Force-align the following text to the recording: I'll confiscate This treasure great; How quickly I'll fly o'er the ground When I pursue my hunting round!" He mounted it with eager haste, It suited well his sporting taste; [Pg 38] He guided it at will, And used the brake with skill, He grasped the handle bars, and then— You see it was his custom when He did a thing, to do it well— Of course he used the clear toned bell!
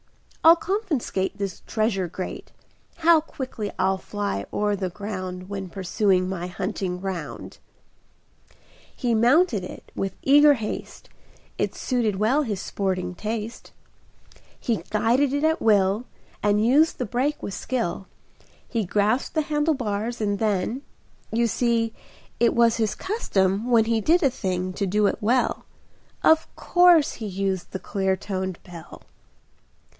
I'll 0.43 0.55
confiscate 0.55 1.37
This 1.37 1.61
treasure 1.67 2.07
great; 2.07 2.51
How 2.97 3.21
quickly 3.21 3.71
I'll 3.77 3.99
fly 3.99 4.47
o'er 4.51 4.75
the 4.75 4.89
ground 4.89 5.47
When 5.47 5.65
I 5.65 5.69
pursue 5.69 6.23
my 6.25 6.47
hunting 6.47 6.99
round!" 6.99 7.59
He 8.95 9.13
mounted 9.13 9.63
it 9.63 9.91
with 9.93 10.15
eager 10.23 10.55
haste, 10.55 11.09
It 11.59 11.75
suited 11.75 12.15
well 12.15 12.41
his 12.41 12.59
sporting 12.59 13.13
taste; 13.13 13.71
[Pg 14.63 14.77
38] 14.77 14.77
He 14.79 14.89
guided 14.89 15.33
it 15.33 15.43
at 15.43 15.61
will, 15.61 16.05
And 16.41 16.65
used 16.65 16.97
the 16.97 17.05
brake 17.05 17.43
with 17.43 17.53
skill, 17.53 18.07
He 18.67 18.83
grasped 18.83 19.35
the 19.35 19.43
handle 19.43 19.75
bars, 19.75 20.19
and 20.19 20.39
then— 20.39 20.81
You 21.31 21.45
see 21.45 21.93
it 22.39 22.55
was 22.55 22.77
his 22.77 22.95
custom 22.95 23.69
when 23.69 23.85
He 23.85 24.01
did 24.01 24.23
a 24.23 24.31
thing, 24.31 24.73
to 24.73 24.87
do 24.87 25.05
it 25.05 25.19
well— 25.21 25.65
Of 26.23 26.53
course 26.55 27.13
he 27.13 27.27
used 27.27 27.71
the 27.71 27.77
clear 27.79 28.15
toned 28.15 28.57
bell! 28.63 29.03